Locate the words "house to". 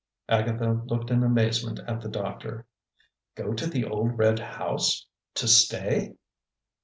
4.39-5.47